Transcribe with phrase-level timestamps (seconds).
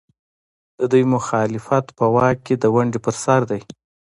[0.79, 3.61] د دوی مخالفت په واک کې د ونډې پر سر دی.